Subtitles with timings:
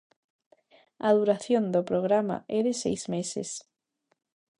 [1.07, 3.49] A duración do programa é de seis meses.